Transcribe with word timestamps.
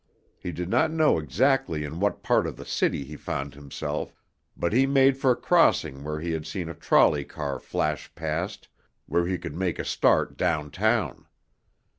He 0.39 0.51
did 0.51 0.67
not 0.67 0.89
know 0.89 1.19
exactly 1.19 1.83
in 1.83 1.99
what 1.99 2.23
part 2.23 2.47
of 2.47 2.57
the 2.57 2.65
city 2.65 3.03
he 3.03 3.15
found 3.15 3.53
himself, 3.53 4.15
but 4.57 4.73
he 4.73 4.87
made 4.87 5.15
for 5.15 5.29
a 5.29 5.35
crossing 5.35 6.03
where 6.03 6.19
he 6.19 6.31
had 6.31 6.47
seen 6.47 6.69
a 6.69 6.73
trolley 6.73 7.23
car 7.23 7.59
flash 7.59 8.11
past, 8.15 8.67
where 9.05 9.27
he 9.27 9.37
could 9.37 9.53
make 9.55 9.77
a 9.77 9.85
start 9.85 10.37
downtown. 10.37 11.27